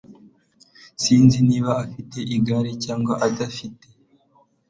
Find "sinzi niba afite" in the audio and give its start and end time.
1.03-2.17